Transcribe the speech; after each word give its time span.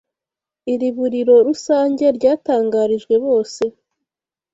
IRIBURIRO 0.73 1.35
RUSANGE 1.47 2.05
ryatangarijwe 2.17 3.15
bose 3.25 3.63